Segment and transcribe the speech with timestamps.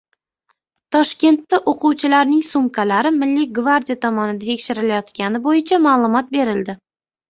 [0.95, 6.83] Toshkentda o‘quvchilarning sumkalari Milliy gvardiya tomonidan tekshirilayotgani bo‘yicha ma'lumot berildi